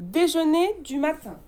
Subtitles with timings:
[0.00, 1.38] Déjeuner du matin.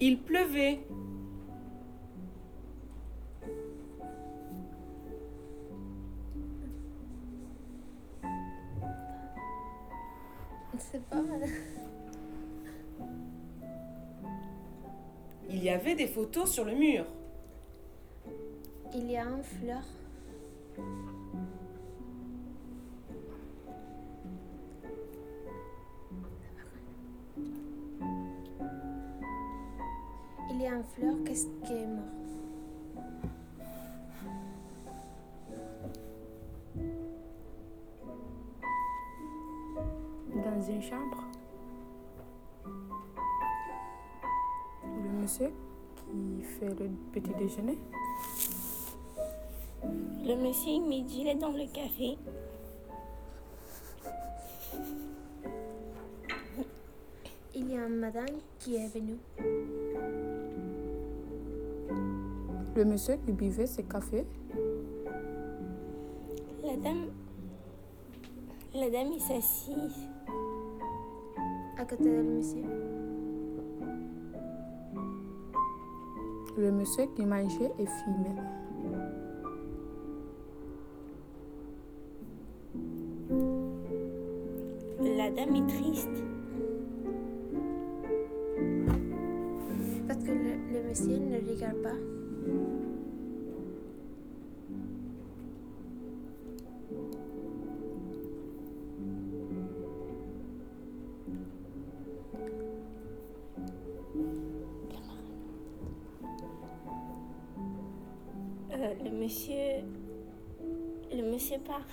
[0.00, 0.80] Il pleuvait.
[10.76, 11.48] C'est pas mal.
[15.64, 17.06] Y avait des photos sur le mur.
[18.94, 19.82] Il y a une fleur.
[30.50, 32.04] Il y a une fleur qu'est-ce qui est mort.
[40.44, 41.33] Dans une chambre.
[45.24, 45.50] Monsieur
[45.96, 47.78] qui fait le petit déjeuner.
[49.82, 52.18] Le monsieur midi, il est dans le café.
[57.54, 59.18] Il y a une madame qui est venue.
[62.76, 64.26] Le monsieur qui buvait ses cafés.
[66.62, 67.06] La dame.
[68.74, 70.10] La dame est assise.
[71.78, 73.03] À côté du monsieur.
[76.56, 78.36] Le monsieur qui mangeait et fumait.
[85.16, 86.08] La dame est triste.
[90.06, 92.93] Parce que le, le monsieur ne regarde pas.
[109.02, 109.82] Le monsieur.
[111.12, 111.86] Le monsieur part.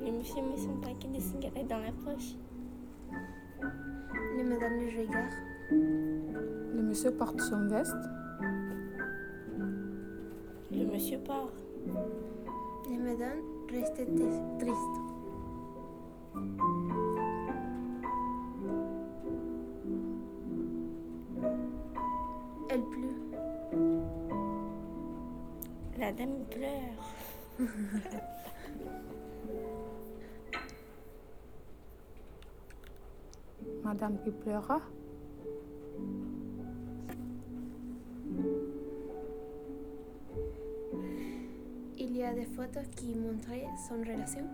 [0.00, 2.34] Le monsieur met son paquet de cigarettes dans la poche.
[4.36, 5.34] Le madame le regarde.
[5.70, 7.94] Le monsieur porte son veste.
[10.72, 11.52] Le monsieur part.
[12.90, 13.38] Le madame
[13.70, 14.02] reste
[14.58, 15.02] triste.
[26.02, 26.98] La dame pleure.
[33.84, 34.80] Madame qui pleura.
[41.96, 43.52] Il y a des photos qui montrent
[43.88, 44.48] son relation.